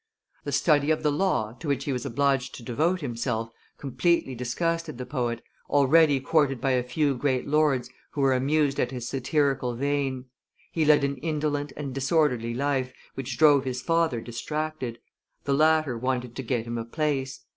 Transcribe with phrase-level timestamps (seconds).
[0.45, 4.97] The study of the law, to which he was obliged to devote himself, completely disgusted
[4.97, 9.75] the poet, already courted by a few great lords who were amused at his satirical
[9.75, 10.25] vein;
[10.71, 14.97] he led an indolent and disorderly life, which drove his father distracted;
[15.43, 17.41] the latter wanted to get him a place.